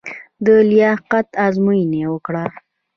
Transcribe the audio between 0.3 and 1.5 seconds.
د لیاقت